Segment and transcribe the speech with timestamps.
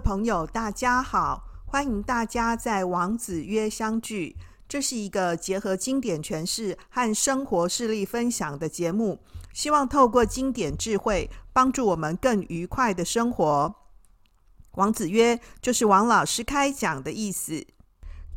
[0.00, 1.44] 朋友，大家好！
[1.66, 4.34] 欢迎大家在王子约相聚。
[4.66, 9.20] 这是一个结合经典诠释和生活事例分享的节目，
[9.52, 13.74] 希望透过经典智慧，帮助我们更愉快的生活。
[14.76, 17.66] 王子约就是王老师开讲的意思。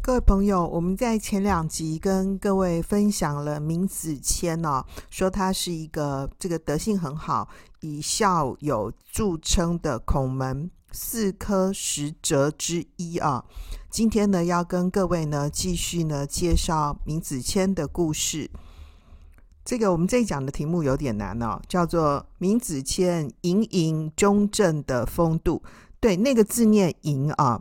[0.02, 7.48] 各位朋友，我们在前两集跟各位分享了闵子骞哦，说他是一个这个德性很好、
[7.80, 10.70] 以孝友著称的孔门。
[10.96, 13.44] 四科十哲之一啊，
[13.90, 18.50] 今天呢要跟各位呢继续呢介绍闵子骞的故事。
[19.66, 25.64] 这个我们这一讲的题目有点难哦，叫做闵子骞隐隐中正的风度。
[26.00, 27.60] 对，那个字念隐啊，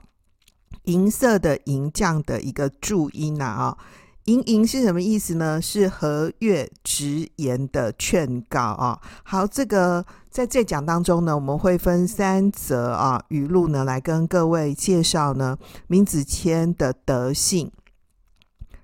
[0.85, 3.79] 银色的银匠的一个注音呐啊。
[4.27, 5.61] 隐隐是什么意思呢？
[5.61, 9.01] 是和悦直言的劝告啊。
[9.25, 15.59] 好，这个在这讲当中呢，我们会分三则啊语录呢，来跟各位介绍呢
[15.89, 17.71] 闵子骞的德性。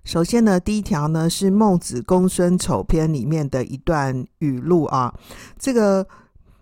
[0.05, 5.15] 首先呢，第一条呢是《孟子公孙丑篇》里面的一段语录啊。
[5.59, 6.05] 这个《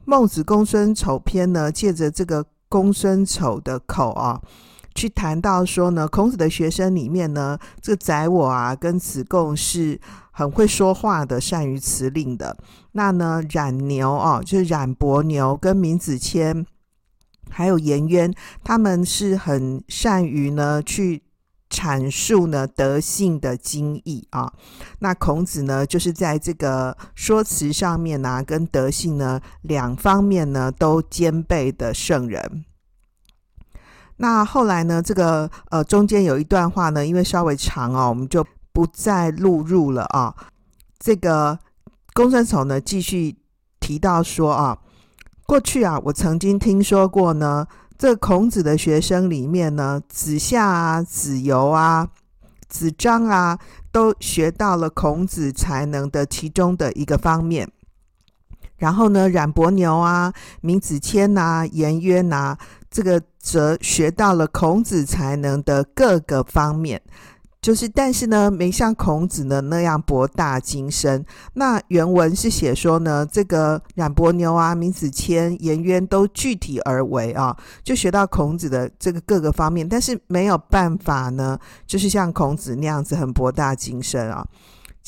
[0.05, 4.41] 孟子公孙丑篇》呢，借着这个公孙丑的口啊。
[4.97, 12.57] 去谈到说呢，孔子的学生里面呢，这个宰我啊，跟子贡是很会说话的，善于辞令的。
[12.93, 16.65] 那呢，冉牛啊，就是冉伯牛跟闵子骞，
[17.51, 18.33] 还有颜渊，
[18.65, 21.23] 他们是很善于呢去
[21.69, 24.51] 阐述呢德性的精义啊。
[25.01, 32.65] 那孔子呢，就是在这个说辞上面呢、啊，跟德性呢两方面呢都兼备的圣人。
[34.19, 40.35] 那后来呢，这个呃中间有一段话呢，因为稍微长哦，我们就不再录入了啊。
[40.99, 41.59] 这个
[42.15, 43.37] 公孙丑呢，继续
[43.79, 44.79] 提到说啊，
[45.47, 47.67] 过去啊，我曾经听说过呢，
[47.99, 52.09] 这孔子的学生里面呢，子夏啊、子游啊、
[52.69, 53.59] 子张啊，
[53.93, 57.71] 都学到了孔子才能的其中的一个方面。
[58.79, 62.59] 然后呢，冉伯牛啊、闵子骞呐、啊、颜渊呐，
[62.97, 66.99] 这个则学到了孔子才能的各个方面，
[67.61, 71.23] 就是但是呢，没像孔子呢那样博大精深。
[71.53, 77.55] 那原文是写说呢，这个冉伯牛啊、闵子骞、颜渊都具体而为啊，
[77.85, 84.43] 就学到孔子的这个各个方面，但是没有办法呢，就是像孔子那样子很博大精深啊。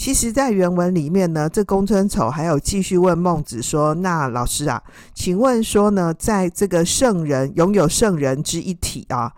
[0.00, 4.80] 其实，在原文里面呢，这公孙丑还有继续问孟子说：“那老师啊，
[5.12, 9.32] 请问说呢，在这个圣人拥有圣人之一体啊，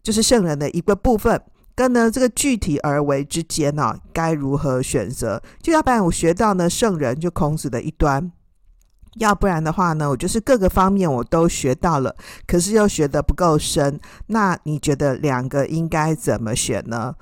[0.00, 1.42] 就是圣人的一个部分，
[1.74, 5.42] 跟呢这个具体而为之间呢、该如何选择？
[5.60, 8.30] 就要不然我学到呢圣人就孔子的一端，
[9.16, 12.14] 要不然的话呢，我就是各个方面我都学到了，
[12.46, 13.98] 可是又学得不够深。
[14.28, 17.16] 那你觉得两个应该怎么选呢？”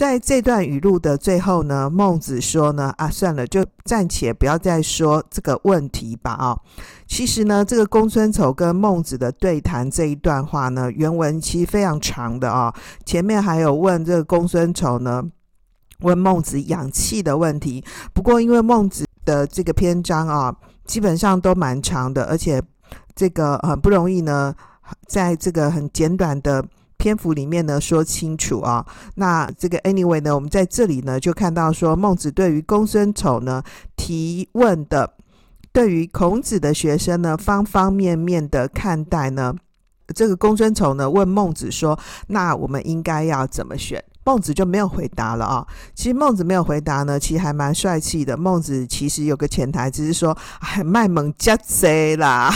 [0.00, 6.30] 在这段语录的最后呢，孟子说呢，啊，算了，就暂且不要再说这个问题吧。
[6.30, 6.58] 啊，
[7.06, 12.74] 其实呢，这个公孙丑跟孟子的对谈这一段话呢，原文其实非常长的啊。
[13.04, 15.22] 前面还有问这个公孙丑呢，
[15.98, 17.84] 问孟子养气的问题。
[18.14, 20.56] 不过因为孟子的这个篇章啊，
[20.86, 22.62] 基本上都蛮长的，而且
[23.14, 24.54] 这个很不容易呢，
[25.06, 26.64] 在这个很简短的。
[27.00, 28.84] 篇幅里面呢，说清楚啊，
[29.14, 33.62] 那这个 anyway 呢，我们在这里呢就看到说，孟子对于公孙丑呢
[33.96, 35.14] 提问的，
[35.72, 39.54] 对于孔子的学生呢方方面面的看待呢，
[40.14, 44.04] 这个公孙丑呢问孟子说，那我们应该要怎么选？
[44.24, 45.66] 孟子就没有回答了啊。
[45.94, 48.36] 其实孟子没有回答呢，其实还蛮帅气的。
[48.36, 52.52] 孟子其实有个潜台词是说，哎，卖萌加贼啦。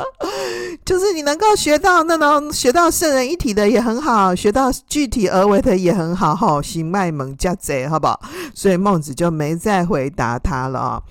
[0.84, 8.20] 就是你能够学到那种学到圣人一体的也很好，学到具体而为的也很好，哈，行卖萌加贼，好不好？
[8.54, 11.02] 所以孟子就没再回答他了啊。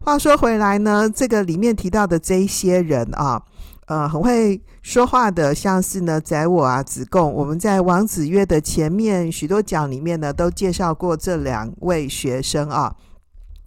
[0.00, 3.40] 话说回来呢，这个里面提到的这些人啊，
[3.86, 12.96] 呃，很会说话的，像是呢宰我啊、子贡，我们在王子约的前面许多讲里面呢，都介绍过这两位学生啊。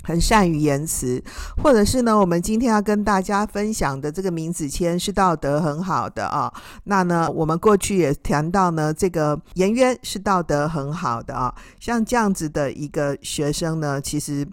[0.06, 1.24] 很善于言辞，
[1.63, 6.51] 或者是呢，我们今天要跟大家分享的这个闵子骞是道德很好的啊。
[6.83, 11.56] 那呢，我们过去也谈到呢，这个颜渊是道德很好的啊。
[11.80, 14.45] 像这样子的一个学生呢，其实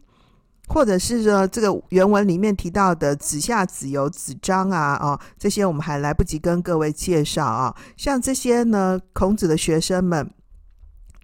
[0.70, 7.74] 或者是说这个原文里面提到的子夏、子游、子张啊，哦，这些我们还来不及跟各位介绍啊。
[7.96, 10.30] 像这些呢，孔子的学生们。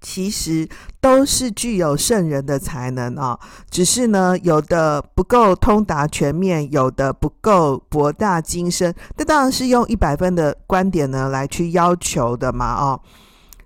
[0.03, 0.69] 其实
[1.01, 3.37] 都是具有圣人的才能啊，
[3.71, 8.95] 只是呢，有的不够通达全面，有的不够博大精深。
[9.17, 13.01] 这当然是用一百分的观点呢来去要求的嘛哦。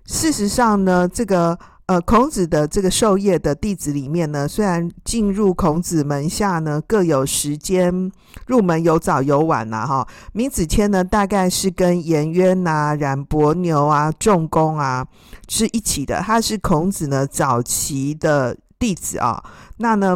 [0.05, 1.59] 事实上呢，这个。
[1.91, 8.09] 呃，孔子的这个授业的弟子里面呢，虽然进入孔子门下呢各有时间，
[8.47, 10.07] 入门有早有晚呐、哈。
[10.31, 15.05] 闵子骞呢，大概是跟颜渊呐、冉伯牛啊、仲弓啊
[15.49, 19.43] 是一起的，他是孔子呢早期的弟子啊。
[19.75, 20.15] 那呢，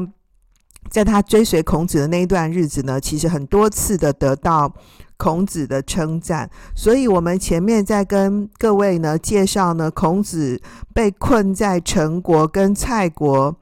[0.89, 4.73] 在他追随孔子的那一段日子呢，其实很多次的得到。
[5.17, 10.61] 孔子的称赞，所以我们前面在跟各位呢介绍呢，孔子
[10.93, 13.55] 被困在陈国跟蔡国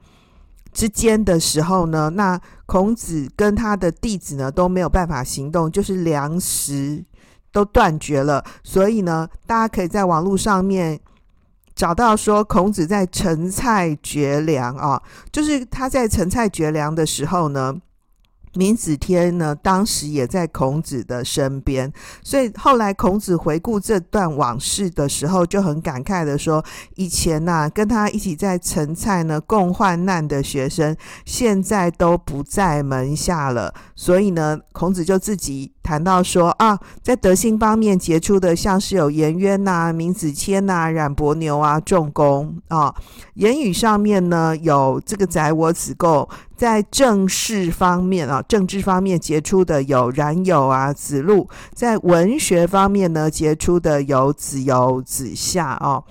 [0.72, 7.04] 之间的时候呢，那孔子跟他的弟子呢都没有办法行动，就是粮食
[7.52, 8.44] 都断绝了。
[8.64, 10.98] 所以呢，大家可以在网络上面
[11.76, 17.76] 找到说，孔子在陈蔡绝粮啊，就是他在陈蔡绝粮的时候呢。
[18.54, 21.92] 闵子天呢，当时也在孔子的身边，
[22.22, 26.64] 所以后来孔子回顾这段往事的时候，就很感慨的说
[26.96, 30.96] ：“以前呐、跟他一起在陈蔡呢共患难的学生，
[31.26, 42.92] 现在都不在门下了。”所以呢，孔子就自己谈到说：“啊，在德性方面杰出的，像是有颜渊呐、闵子骞呐、冉伯牛啊、仲弓啊；
[43.34, 46.26] 言语上面呢，有这个宰我子贡。”
[46.56, 56.02] 在政事方面啊，政治方面杰出的有冉有啊、子路；在文学方面呢，杰出的有子游、子夏啊。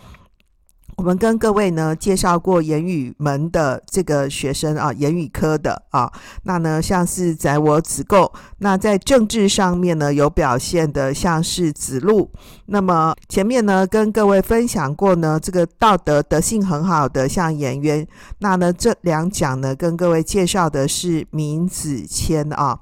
[0.96, 6.12] 我们跟各位呢介绍过言语门的这个学生啊，言语科的啊，
[6.44, 12.32] 那呢像是宰我子贡，那在政治上面呢有表现的像是子路。
[12.68, 18.08] 那么前面呢跟各位分享过呢，这个道德德性很好的像颜渊。
[18.40, 22.80] 那呢这两讲呢跟各位介绍的是闵子骞啊。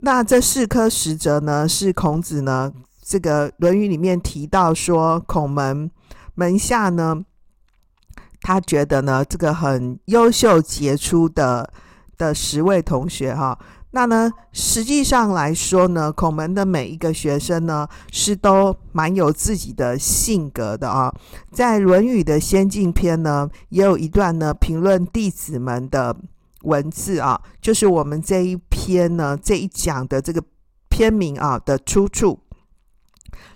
[0.00, 2.72] 那这四科实则呢是孔子呢
[3.02, 5.90] 这个《论语》里面提到说孔门
[6.34, 7.24] 门下呢。
[8.50, 11.72] 他觉得呢，这个很优秀杰出的
[12.18, 13.56] 的十位同学哈，
[13.92, 21.14] 那呢，实际上来说呢，孔门的每一个学生呢，是都蛮有自己的性格的啊。
[21.52, 26.16] 在《论语》的先进篇呢，也有一段呢评论弟子们的
[26.62, 30.42] 文字啊，就是我们这一篇呢这一讲的这个
[30.88, 32.40] 篇名啊的出处。《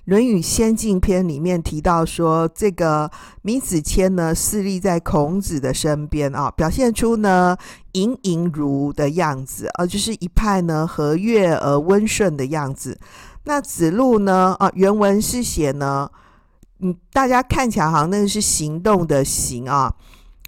[0.04, 3.10] 论语先进篇》里面提到说，这个
[3.42, 7.56] 闵子骞呢，侍立在孔子的身边啊，表现出呢
[7.92, 12.98] 隐隐儒的样子啊，就是一派呢和悦而温顺的样子。
[13.44, 16.10] 那子路呢，啊，原文是写呢，
[16.80, 19.94] 嗯，大家看起来好像那个是行动的行啊。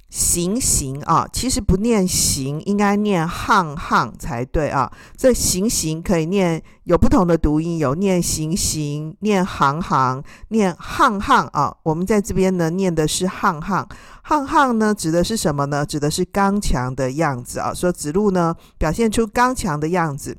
[0.09, 4.91] 行行啊，其实不念行，应该念行行才对啊。
[5.17, 11.77] 这行行可以念有不同的读音，有念行行、念行行、念行行啊。
[11.83, 13.87] 我们在这边呢，念的是行行。
[14.23, 15.85] 行行呢，指的是什么呢？
[15.85, 17.75] 指的是刚强的样子啊。
[17.75, 20.39] 说子路呢，表现出刚强的样子。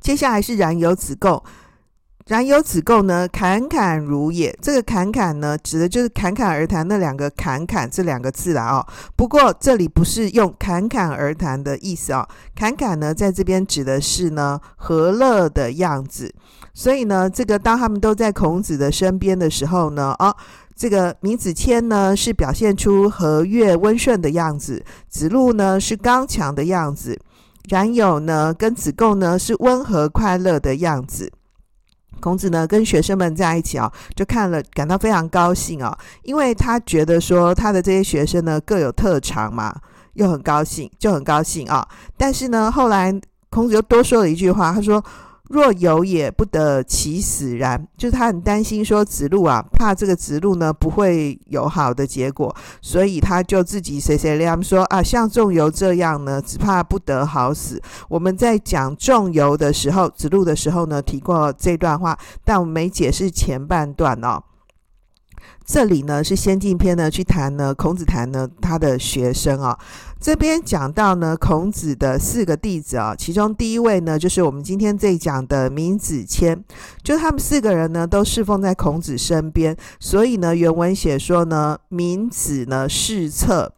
[0.00, 1.42] 接下来是燃油子贡。
[2.30, 4.56] 冉有子贡呢，侃侃如也。
[4.62, 8.86] 这个侃侃呢，指的就是侃侃而谈那两个侃侃这两个字啦哦。
[9.16, 16.32] 不过这里不是用侃侃而谈的意思、哦，侃侃呢，在这边指的是呢和乐的样子。
[16.72, 20.32] 所以呢，这个当他们都在孔子的身边的时候呢，哦，
[20.76, 27.18] 这个闵子骞呢是表现出和悦温顺的样子，子路呢是刚强的样子，
[27.68, 31.32] 冉有呢跟子贡呢是温和快乐的样子。
[32.20, 39.74] 孔子呢，跟学生们在一起啊，就看了，感到非常高兴啊，因为他觉得说他的这些学生呢各有特长嘛，
[40.12, 41.88] 又很高兴，就很高兴啊。
[42.16, 45.02] 但是呢，后来孔子又多说了一句话，他说。
[45.50, 47.84] 若有也，不得其死然。
[47.98, 57.82] 就是他很担心说子路啊，怕这个子路呢不会有好的结果，所以他就自己碎碎念说啊，像仲由这样呢，只怕不得好死。
[58.08, 64.40] 我们在讲仲由的时候，子路的时候呢，提过这段话，但我没解释前半段哦。
[65.64, 69.78] 这里呢是先进篇呢去谈呢，孔子谈呢他的学生啊。
[70.20, 76.58] 这边讲到呢，孔子的四个弟子啊，其中第一位呢，就是我们今天这一讲的闵子骞，
[77.02, 83.72] 就他们四个人呢，都侍奉在孔子身边，所以呢，原文写说呢，闵子呢侍侧，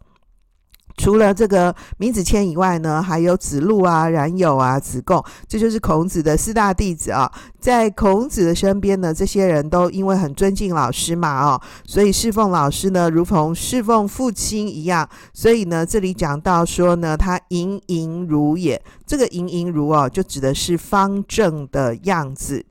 [0.97, 7.31] 除了这个闵子骞以外呢，还有子路啊、冉有啊、子贡，这就是孔子的四大弟子啊。
[7.59, 15.09] 在孔子的身边呢，这些人都因为很尊敬老师嘛，哦，所以侍奉老师呢，如同侍奉父亲一样。
[15.33, 22.65] 所以呢，这里讲到说呢，他盈盈如也，这个盈盈如哦，就指的是方正的样子。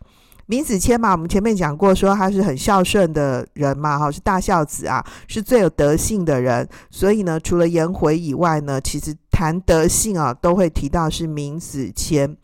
[0.52, 6.68] 闵子骞嘛，我们前面讲过，说他是很孝顺的人嘛，哈，是大孝子啊，是最有德性的人。
[6.90, 12.36] 所以呢，除了颜回以外呢，其实谈德性啊，都会提到是闵子骞。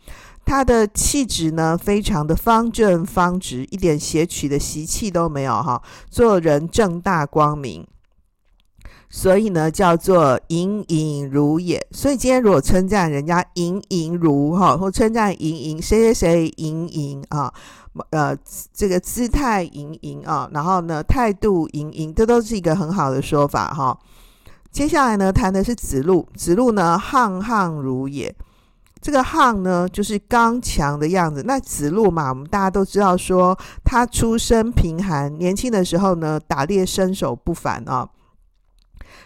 [0.46, 7.86] 他的气质呢，非常的方正方直，一点邪曲的习气都没有，哈，做人正大光明。
[9.18, 11.84] 所以呢，叫做盈盈如也。
[11.90, 17.52] 所以今天如果称赞人家盈盈如哈，或称赞盈盈谁谁谁盈盈啊。
[18.12, 18.38] 呃，
[18.72, 23.98] 这个姿态盈盈啊，然后呢，态度盈盈，这都是一个很好的说法哈、
[24.72, 28.32] 接下来呢，谈的是子路，子路呢，沆沆如也。
[29.02, 31.42] 这个沆呢，就是刚强的样子。
[31.44, 38.08] 那子路嘛，我们大家都知道说，他出身贫寒，年轻的时候呢，打猎身手不凡啊、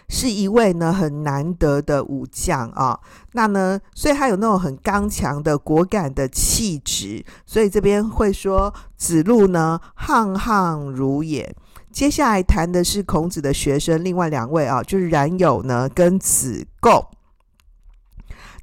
[0.08, 2.98] 是一位呢很难得的武将啊，
[3.32, 11.54] 那呢，所以他有那种很刚强的果敢的气质，所以这边会说子路呢沆沆如也。
[11.90, 17.06] 接下来谈的是孔子的学生，另外两位啊，就是冉有呢跟子贡。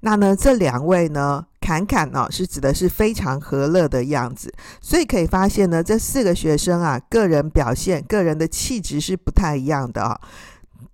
[0.02, 10.20] 那呢这两位呢，侃侃哦，是指的是非常和乐的样子，所以可以发现呢，这四个学生啊，个人表现、个人的气质是不太一样的啊。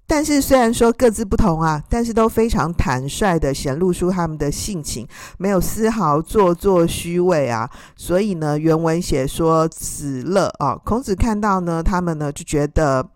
[0.08, 5.08] 但是虽然说各自不同啊，但是都非常坦率地显露出他们的性情，
[5.40, 7.68] 没有丝毫做作虚伪啊。
[7.96, 13.10] 所以呢，原文写说子乐啊，孔子看到呢，他们呢就觉得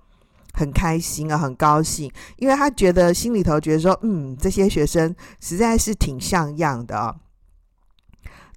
[0.54, 7.16] 很开心啊，很高兴，因为他觉得心里头觉得说，嗯，这些学生实在是挺像样的啊。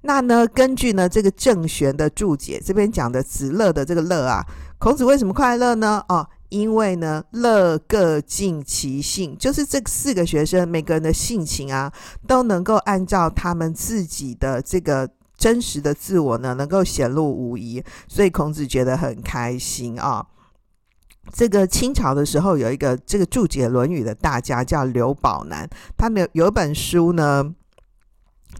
[0.05, 4.43] 那呢，根据呢这个郑玄的注解，这边讲的子乐的这个乐啊，
[4.79, 6.03] 孔子为什么快乐呢？
[6.09, 6.27] 哦。
[6.53, 11.91] 因为呢，乐各尽其性，就是这四个学生每个人的性情啊，
[12.27, 20.27] 都能够按照他们自己的这个真实的自我呢，能够显露无遗，所以孔子觉得很开心啊。
[21.33, 25.67] 这个清朝的时候有一个这个注解《论语》的大家叫刘宝南，
[25.97, 27.55] 他们有有一本书呢。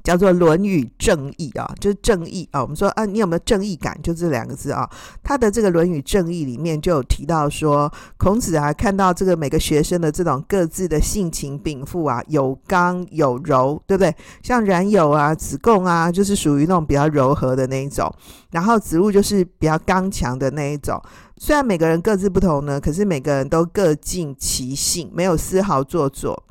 [0.03, 2.63] 叫做《论语正义》啊，就是正义啊。
[2.63, 3.99] 我们说啊，你有没有正义感？
[4.03, 4.89] 就这两个字啊。
[5.23, 14.15] 他的这个《论语正义》里面就有提到说，孔子啊，看到这个每个学生的这种各自的性情禀赋啊，有刚有柔，对不对？
[14.43, 18.13] 像冉有啊、子贡啊，就是属于那种比较柔和的那一种，
[18.51, 21.01] 然后子路就是比较刚强的那一种。
[21.37, 26.45] 虽然每个人各自不同呢，可是每个人都各尽其性，没有丝毫做作。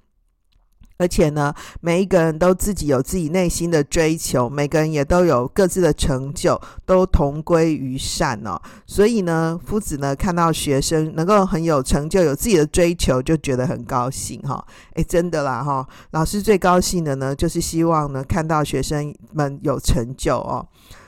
[1.01, 8.61] 而且呢，每一个人都自己有自己内心的追求，每个人也都有各自的成就，都同归于善哦。
[8.85, 14.63] 所以呢，夫子呢看到学生能够很有成就，有自己的追求，就觉得很高兴哈。
[14.93, 20.63] 诶，真的啦哈，老师最高兴的呢，就是希望呢看到学生们有成就哦。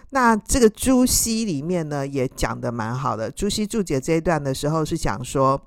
[0.09, 5.62] 那这个朱熹里面呢也讲得蛮好的，朱熹注解这一段的时候是讲说。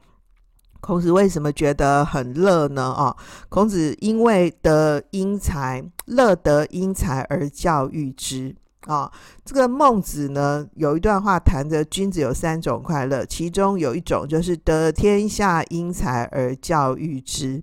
[0.80, 2.95] 孔子为什么觉得很乐呢？
[2.97, 3.16] 哦，
[3.49, 8.54] 孔子因为得英才，乐得英才而教育之。
[8.87, 9.12] 啊、哦，
[9.45, 17.62] 这个孟子呢有一段话谈着君子有三种快乐，其中有一种就是得天下英才而教育之。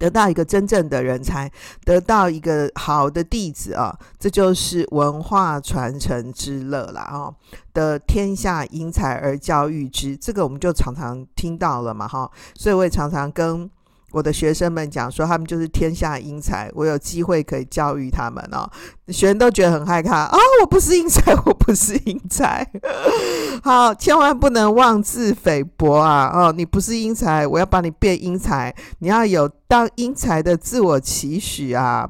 [0.00, 1.52] 得到一个真正的人才，
[1.84, 7.30] 得到一个好的弟子啊，这就是文化传承之乐啦啊！
[7.74, 13.70] 得天下英才而教育之，这个我们就常常听到了嘛哈，所以我也常常跟。
[14.12, 18.68] 我的学生们讲说，他们就是天下英才，我有机会可以教育他们哦。
[19.08, 20.38] 学生都觉得很害怕啊、哦！
[20.62, 22.66] 我不是英才，我不是英才。
[23.62, 26.30] 好，千万不能妄自菲薄啊！
[26.32, 32.08] 哦，你不是英才，我要把你变英才，你要有当英才的自我期许啊！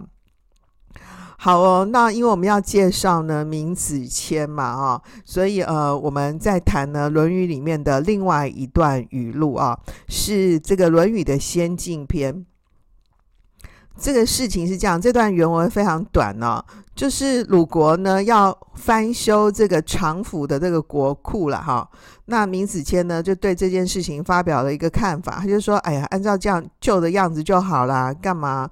[1.43, 12.45] 好哦，那因为我们要介绍呢明子谦嘛，啊，所以呃，我们在谈呢《论语》里面的另外一段语录啊，是这个《论语》的先进篇。
[13.97, 16.63] 这个事情是这样，这段原文非常短呢、
[16.95, 21.89] 就是鲁国呢要翻修这个长府的这个国库了哈。
[22.27, 28.69] 那明子谦呢就对这件事情发表了一个看法，他就说：“哎呀，按照这样旧的样子就好啦，干嘛？”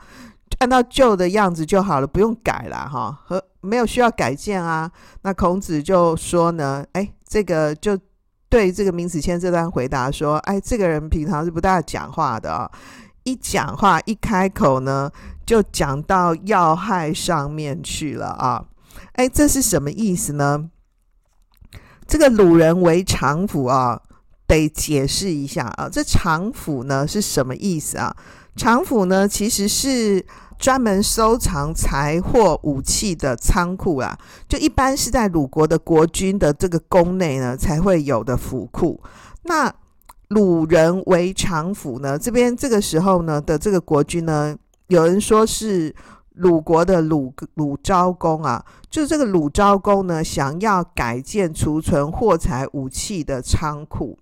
[0.58, 4.90] 按照旧的样子就好了，不用改了哈，和没有需要改建啊。
[5.22, 7.98] 那孔子就说呢，哎，这个就
[8.48, 12.70] 对这个闵子骞这段回答说，哎，这个人平常是不大讲话的啊，
[13.24, 15.10] 一讲话一开口呢，
[15.44, 18.64] 就讲到要害上面去了啊！
[19.12, 20.70] 哎，这是什么意思呢？
[22.06, 24.00] 这个鲁人为常府啊，
[24.46, 25.88] 得解释一下啊。
[25.92, 28.16] 这常府呢是什么意思啊？
[28.58, 30.26] 常府呢其实是
[30.58, 39.00] 专门收藏财货武器的仓库啊，就一般是在鲁国的国君的这个宫内呢才会有的府库。
[39.44, 39.72] 那
[40.30, 44.54] 鲁人为常府呢，这边这个时候呢的这个国君呢，
[44.88, 45.94] 有人说是
[46.34, 54.18] 鲁国的鲁鲁昭公啊，就是这个鲁昭公呢想要改建储存货财武器的仓库，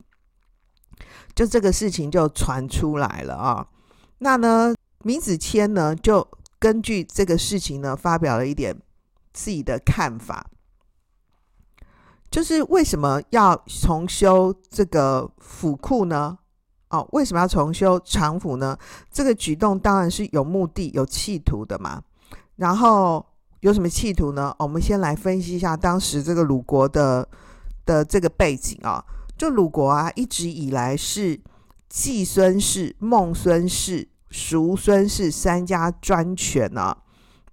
[1.34, 3.66] 就这个事情就传出来了啊。
[4.18, 6.26] 那呢，闵子骞呢，就
[6.58, 8.74] 根据这个事情呢，发表了一点
[9.34, 10.46] 自己的看法，
[12.30, 16.38] 就是为什么要重修这个府库呢？
[16.88, 18.78] 哦，为什么要重修常府呢？
[19.12, 22.02] 这个举动当然是有目的、有企图的嘛。
[22.56, 23.24] 然后
[23.60, 24.54] 有什么企图呢？
[24.58, 27.28] 我们先来分析一下当时这个鲁国的
[27.84, 29.04] 的这个背景啊。
[29.36, 31.38] 就鲁国啊，一直以来是。
[31.88, 36.98] 季孙氏、孟孙氏、叔孙氏三家专权呢、啊、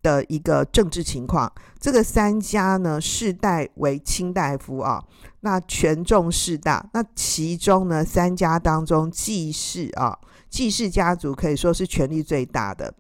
[0.02, 1.52] 的一个政治情况。
[1.80, 5.04] 这个三家呢，世代为卿大夫啊，
[5.42, 6.90] 那权重势大。
[6.94, 10.18] 那其中呢，三家当中，季氏啊，
[10.50, 12.94] 季氏家族可以说是权力最大的。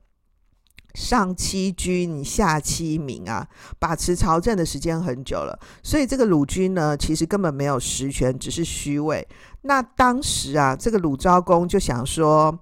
[0.93, 3.47] 上七君，下七民啊，
[3.79, 9.27] 把持朝政的时间很久了，所以这个鲁君呢，其实根本没有实权，只是虚位。
[9.63, 12.57] 那当时啊，这个鲁昭公就想说，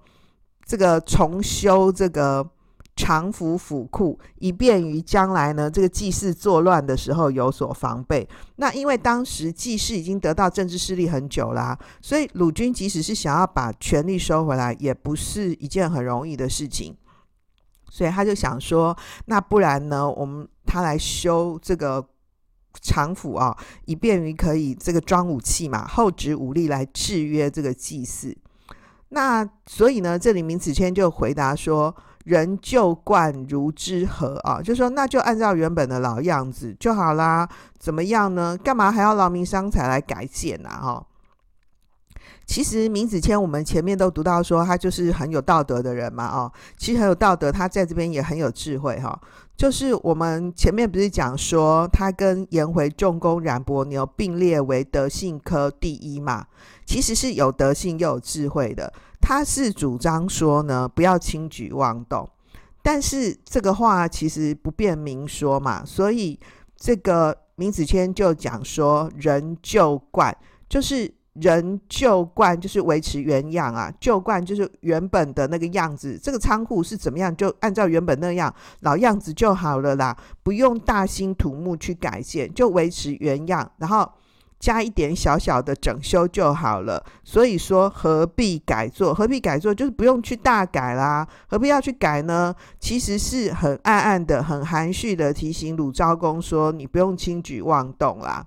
[0.65, 2.47] 这个重修这个
[2.95, 8.27] 常府府库，以便于将来呢，这个季氏作乱的时候有所防备。
[8.57, 16.95] 那因为当时季氏已经得到政治势力很久啦，所以鲁君即使是想要把权力收回来，也不是一件很容易的事情。
[17.89, 20.09] 所以他就想说，那不然呢？
[20.09, 22.01] 我们他来修这个
[22.79, 28.35] 常府啊，以便于可以这个装武器嘛，后植武力来制约这个祭祀。
[29.09, 38.57] 那所以呢，这里明子谦就回答说：“人就冠如之何啊？”就说那就按照原本的老样子就好啦，怎么样呢？
[38.57, 40.79] 干嘛还要劳民伤财来改建啊？
[40.81, 41.07] 哈。
[42.45, 49.17] 其实闵子骞，我们前面都读到说他就是很有道德的人嘛，哦，其实很有道德，他在这边也很有智慧哈。
[49.55, 56.45] 就是我们前面不是讲说他跟颜回、仲弓、冉伯牛并列为德性科第一嘛，
[56.85, 58.91] 其实是有德性又有智慧的。
[59.21, 62.27] 他是主张说呢，不要轻举妄动，
[62.81, 66.37] 但是这个话其实不便明说嘛，所以
[66.75, 70.35] 这个闵子骞就讲说，人就惯
[70.67, 71.13] 就是。
[71.33, 76.19] 人旧惯就是维持原样啊，旧惯就是原本的那个样子。
[76.21, 84.11] 这个仓库是怎么样，就按照原本那样老样子就好了啦，不用大兴土木去改建，就维持原样，然后
[84.59, 87.01] 加一点小小的整修就好了。
[87.23, 89.13] 所以说何必改作？
[89.13, 89.73] 何必改作？
[89.73, 92.53] 就是不用去大改啦，何必要去改呢？
[92.77, 98.45] 其实是很暗暗的、很含蓄的提醒鲁昭公说：你不用轻举妄动啦。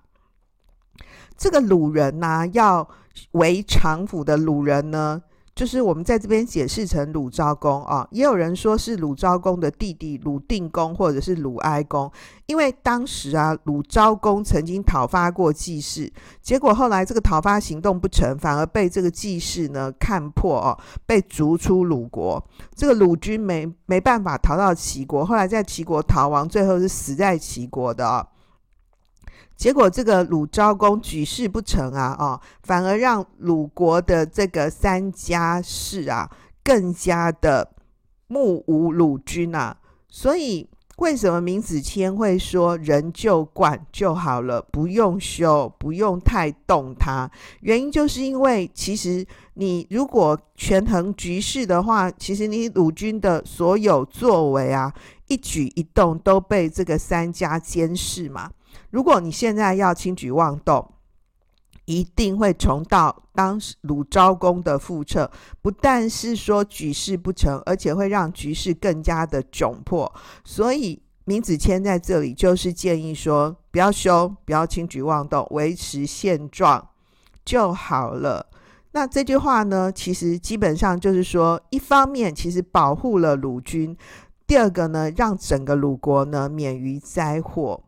[1.37, 2.89] 这个鲁人呐、啊，要
[3.33, 5.21] 为常府的鲁人呢，
[5.55, 12.11] 就是我们在这边解释成鲁昭公啊，也有人说是鲁昭公的弟弟鲁定公，或者是鲁哀公，
[12.47, 22.45] 因为当时啊，鲁昭公曾经讨伐过季氏，结果后来这个讨伐行动不成，反而被这个季氏呢看破哦、啊，被逐出鲁国，
[22.75, 28.27] 这个鲁军没没办法逃到齐国，后来在齐国逃亡，最后是死在齐国的啊。
[29.57, 36.29] 结果这个鲁昭公举事不成啊，哦，反而让鲁国的这个三家氏啊
[36.63, 37.73] 更加的
[38.27, 39.77] 目无鲁君啊。
[40.09, 47.31] 所以为什么闵子骞会说人就管就好了，不用修，不用太动它？
[47.61, 54.93] 原因就是因为其实你如果权衡局势的话，其实你鲁君的所有作为啊，
[55.29, 58.51] 一举一动都被这个三家监视嘛。
[58.91, 60.91] 如果你现在要轻举妄动，
[61.87, 65.31] 一定会重蹈当时鲁昭公的覆辙。
[65.61, 70.11] 不但是说举事不成，而且会让局势更加的窘迫。
[70.45, 76.89] 所以闵子骞在这里就是建议说，不要修，不要轻举妄动，维持现状
[77.45, 78.47] 就好了。
[78.93, 83.95] 那这句话呢，其实基本上就是说，一方面其实保护了鲁军，
[84.47, 87.84] 第二个呢，让整个鲁国呢免于灾祸。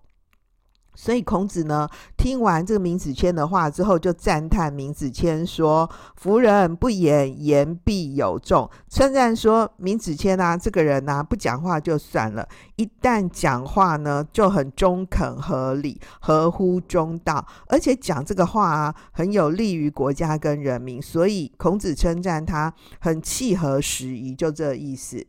[0.97, 21.01] 所以孔子呢，听完这个闵子骞的话之后，就赞叹闵子骞说：“夫人不言，言必有重。”称赞说闵子骞啊，这个人呐、啊，不讲话就算了，一旦讲话呢，就很中肯、合理、合乎中道，而且讲这个话啊，很有利于国家跟人民。
[21.03, 25.27] 所以孔子称赞他很契合时宜，就这意思。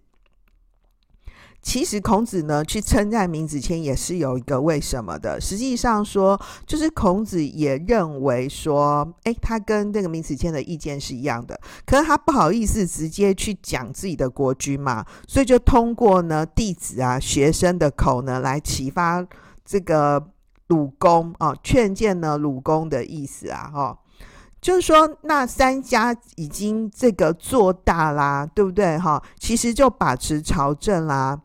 [1.67, 5.39] 其实孔子呢，去称赞闵子骞也是有一个为什么的。
[5.41, 19.27] 实际上说，就是孔子也认为说，诶，他跟这个闵子骞的意见是一样的，可是他不好意思直接去讲自己的国君嘛，所以就通过呢弟子啊学生的口呢来启发
[19.65, 20.25] 这个
[20.67, 23.99] 鲁公啊，劝谏呢鲁公的意思啊，哈、
[24.61, 28.97] 就是说那三家已经这个做大啦，对不对？
[28.97, 31.41] 哈，其实就把持朝政啦。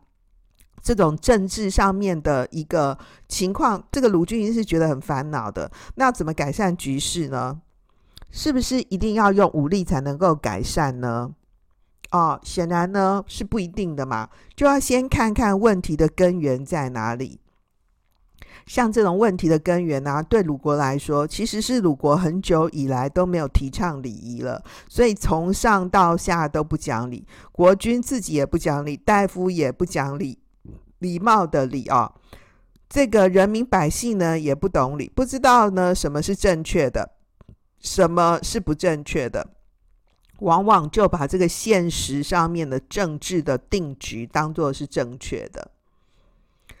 [0.83, 2.95] 这种政治上面的一个
[3.29, 5.71] 情况，这个鲁君一定是觉得很烦恼的。
[5.95, 7.61] 那怎么改善局势呢？
[8.29, 11.31] 是不是一定要用武力才能够改善呢？
[12.11, 17.39] 哦，显然呢是不一定的嘛，就要先看看问题的根源在哪里。
[18.65, 30.39] 像这种问题的根源呢、啊，对鲁国来说，其实是鲁国很久以来都没有提倡礼仪了，所以从上到下都不讲理，国君自己也不讲理，大夫也不讲理。
[31.03, 32.13] 礼貌的礼啊，
[32.87, 37.11] 这个人民百姓呢也不懂礼，不知道呢什么是正确的，
[37.79, 39.49] 什么是不正确的，
[40.39, 45.69] 往往就把这个现实上面的政治的定局当作是正确的。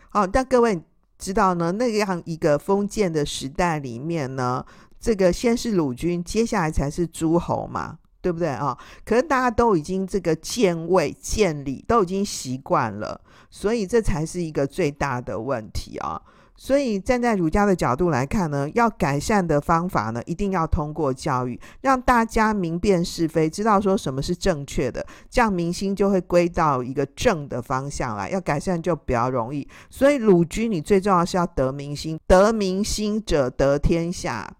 [0.09, 0.81] 好，但各位
[1.19, 4.65] 知道呢，那样一个封建的时代里面呢，
[4.99, 7.99] 这个先是鲁君，接下来才是诸侯嘛。
[8.23, 8.77] 对不对啊？
[9.03, 13.19] 可是大家都已经这个见位见礼都已经习惯了，
[13.55, 16.19] 所以这才是一个最大的问题啊！
[16.57, 29.67] 所以站在儒家的角度来看呢，要改善的方法呢，一定要通过教育，让大家明辨是非，知道说什么是正确的，这样民心就会归到一个正的方向来，要改善就比较容易。
[29.91, 34.51] 所以鲁君，你最重要是要得民心，得民心者得天下。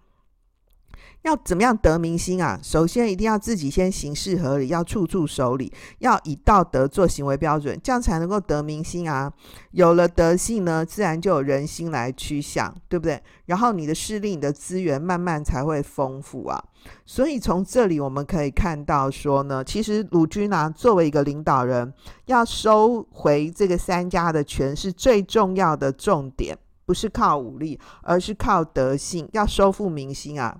[1.23, 2.59] 要怎么样得民心啊？
[2.61, 9.31] 首先一定要自己先行事合理，要处处守礼，要以道德做行为标准，这样才能够得民心啊。
[9.71, 13.21] 有了德性呢，自然就有人心来趋向，对不对？
[13.45, 16.61] 然后你的势力、你的资源慢慢才会丰富啊。
[17.05, 21.93] 所以从这里我们可以看到说呢，其实鲁君啊，作为一个领导人，
[22.25, 30.59] 要收回这个三家的权是最重要的重点，不是靠武力，而是靠德性，要收复民心啊。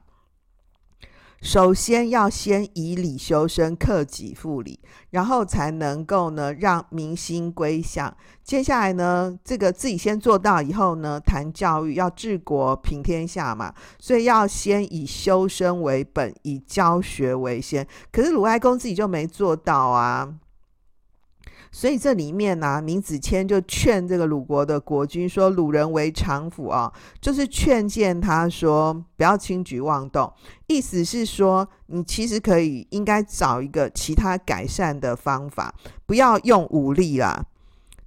[1.44, 4.80] 首先要先以礼修身，克己复礼，
[5.10, 8.16] 然后才能够呢让民心归向。
[8.46, 17.86] 接下来呢，这个自己先做到以后呢，谈教育，要治国平天下嘛，所以要先以修身为本，以教学为先。
[18.10, 20.34] 可是鲁哀公自己就没做到啊。
[21.76, 30.32] 所以这里面呢、啊，闵子骞就劝这个鲁国的国君说：“鲁人为常府啊，就是劝谏他说不要轻举妄动。
[30.68, 35.74] 意思是说，你其实可以应该找一个其他改善的方法，
[36.06, 37.44] 不要用武力啦。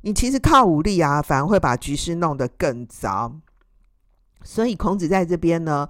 [0.02, 3.34] 你其实靠武力啊，反而会把局势弄得更糟。
[4.44, 5.88] 所以孔子在这边呢。”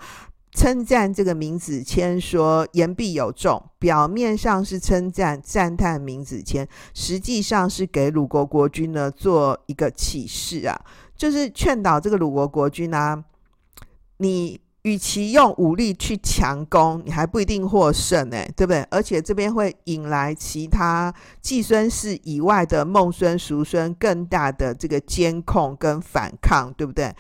[0.57, 10.75] 称赞这个闵子骞说言必有重，表面上是称赞赞叹闵子骞，实际上是给鲁国国君呢做一个启示啊，
[11.15, 13.23] 就是劝导这个鲁国国君啊，
[14.17, 18.81] 你与其用武力去强攻，你还不一定获胜呢，对不对？
[18.89, 27.15] 而且这边会引来其他季孙氏以外的孟孙、叔孙更大的这个监控跟反抗，对不对？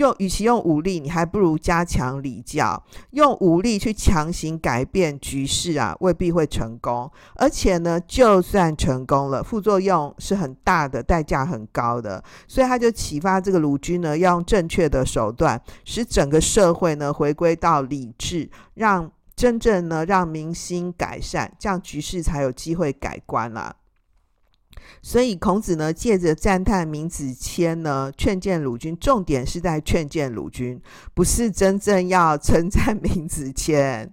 [0.00, 2.82] 用与其用武力，你还不如加强礼教。
[3.10, 7.10] 用武力去强行改变局势啊，未必会成功。
[7.36, 12.24] 而且呢，就算成功了，副作用是很大的，代价很高的。
[12.48, 23.76] 所以他就启发这个鲁君呢，要用正确的手段，使整个社会呢回归到理智，让真正呢让民心改善，这样局势才有机会改观啦。
[25.02, 30.80] 所以孔子呢，借着赞叹闵子骞呢，劝谏鲁君，重点是在劝谏鲁君，
[31.14, 34.08] 不是真正要称赞闵子骞。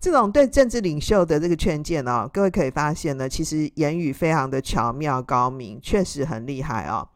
[0.00, 7.08] 这种对政治领袖的这个劝谏哦，各位可以发现呢，其实言语非常的巧妙高明，确实很厉害哦。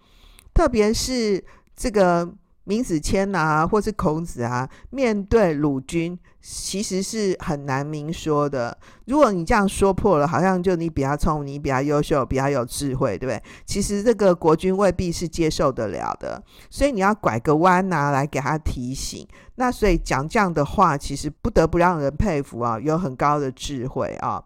[0.55, 1.45] 特别是
[1.77, 2.27] 这个
[2.69, 8.77] 闵子骞啊，或是孔子啊，面对鲁军，其实是很难明说的。
[9.07, 13.43] 如果你这样说破了，好像就你比较聪明，你比较优秀，比较有智慧，对不对？
[13.65, 19.27] 其实这个国君未必是接受得了的，所以你要拐个弯呐、来给他提醒。
[19.55, 24.45] 那所以讲这样的话，其实不得不让人佩服啊，有很高的智慧啊。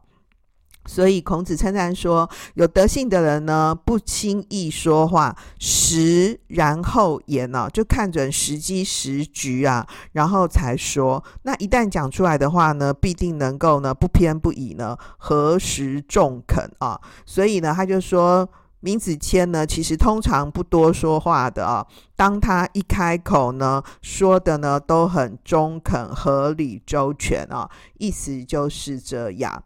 [0.86, 11.22] 所以孔子称赞说，有德性的人呢，不轻易说话，时然后言呢、啊，就看准时机时局啊，然后才说。
[11.42, 17.00] 那一旦讲出来的话呢，必定能够呢，不偏不倚呢，合时中肯啊。
[17.24, 18.48] 所以呢，他就说，
[18.80, 21.86] 闵子骞呢，其实通常不多说话的啊。
[22.16, 29.62] 当他一开口呢，说的呢都很中肯、合理、周全啊，意思就是这样。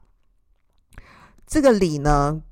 [1.46, 2.42] 这个礼呢，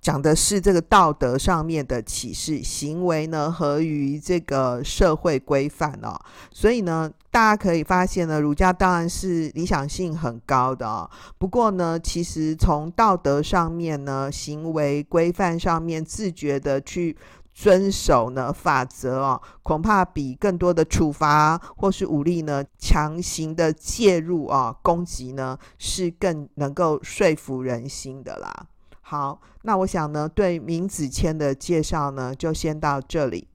[0.00, 6.16] 讲的是这个道德上面的启示，行为呢合于这个社会规范哦。
[6.52, 11.10] 所以呢，大家可以发现呢，儒家当然是理想性很高的哦。
[11.38, 17.16] 不过呢，其实从道德上面呢，行为规范上面，自觉的去
[17.58, 28.66] 遵守呢法则哦，恐怕比更多的处罚或是武力呢，强行的介入啊，攻击呢，是更能够说服人心的啦。
[29.00, 33.48] 好，那我想呢，对明子谦的介绍呢，就先到这里。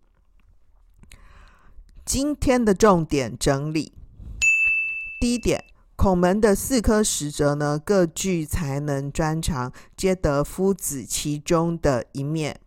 [2.03, 3.93] 今天的重点整理：
[5.19, 5.63] 第一点，
[5.95, 12.59] 孔门的四科十哲呢，各具才能专长，皆得夫子其中的一面。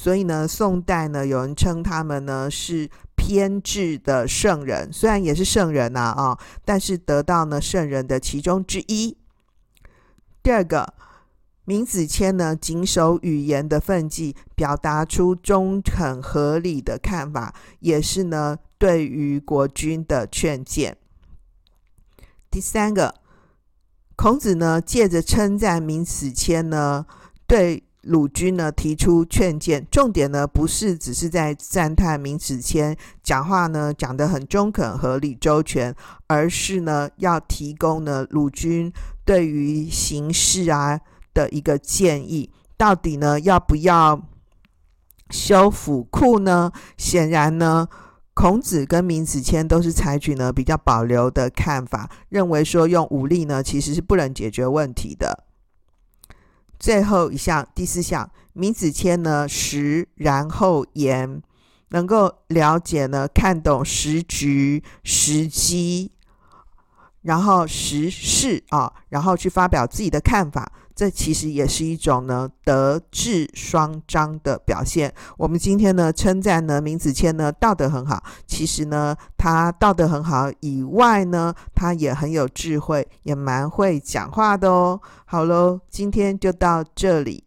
[0.00, 9.16] 所以呢，宋代呢，有人称他们呢是偏执的圣人，虽然也是圣人呐啊、但是得到呢圣人的其中之一。
[10.40, 10.94] 第二个，
[11.64, 20.96] 闵子骞呢谨守语言的分际，表达出中肯合理的看法，也是呢对于国君的劝谏。
[22.48, 23.16] 第三个，
[24.14, 27.04] 孔子呢借着称赞闵子骞呢
[27.48, 27.87] 对。
[28.02, 35.94] 鲁军呢提出劝谏，重点呢不是只是在赞叹闵子骞讲话呢讲得很中肯、合理、周全，
[36.28, 38.92] 而是呢要提供呢鲁军
[39.24, 41.00] 对于形势啊
[41.34, 42.50] 的一个建议。
[42.76, 44.22] 到底呢要不要
[45.30, 46.70] 修府库呢？
[46.96, 47.88] 显然呢，
[48.32, 55.47] 孔子跟闵子骞都是采取呢比较保留的看法，认为说用武力呢其实是不能解决问题的。
[56.78, 61.42] 最后一项，第四项，名子谦呢，时然后言，
[61.88, 66.12] 能够了解呢，看懂时局、时机，
[67.22, 70.70] 然后时事啊，然后去发表自己的看法。
[70.98, 75.14] 这其实也是一种呢德智双彰的表现。
[75.36, 85.00] 我们今天呢称赞呢明子谦呢道德很好，其实呢他道德很好以外呢，他也很有智慧，也蛮会讲话的哦。
[85.24, 87.44] 好喽，今天就到这里。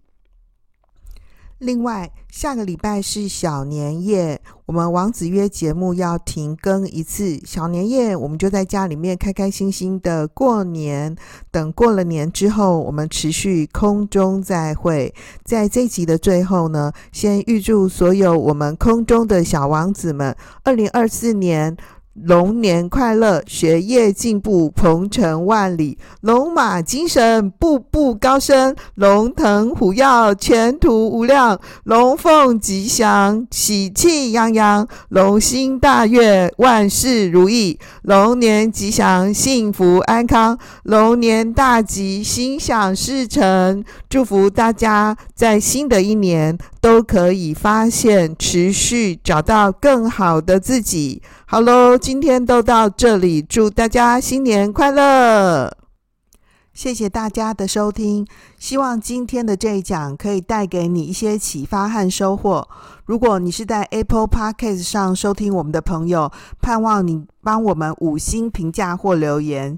[1.62, 7.39] 另外，下个礼拜是小年夜，我们王子约节目要停更一次。
[7.45, 11.15] 小年夜，我们就在家里面开开心心的过年。
[11.52, 15.13] 等过了年之后，我们持续空中再会。
[15.43, 21.78] 在这集的最后呢，先预祝所有我们空中的小王子们，二零二四年。
[22.13, 43.84] 龙年快乐，学业进步，鹏程万里，龙马精神，步步高升，龙腾虎跃，前途无量，龙凤吉祥，喜气洋洋，龙心大悦，万事如意，龙年吉祥，幸福安康，龙年大吉，心想事成。
[44.10, 51.21] 祝福大家在新的一年都可以发现、持续找到更好的自己。
[51.52, 55.70] 好喽，今天都到这里，祝大家新年快乐！
[56.72, 58.26] 谢谢大家的收听，
[58.58, 62.66] 希望今天的这一讲可以带给你一些启发和收获。
[63.04, 69.78] 如果你是在 Apple Podcast 上收听我们的朋友，盼望你帮我们五星评价或留言。